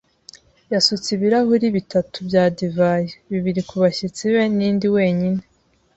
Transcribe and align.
yasutse 0.73 1.07
ibirahuri 1.15 1.67
bitatu 1.77 2.15
bya 2.27 2.43
divayi, 2.57 3.07
bibiri 3.31 3.61
kubashyitsi 3.69 4.23
be 4.33 4.43
n'indi 4.57 4.87
wenyine. 4.95 5.41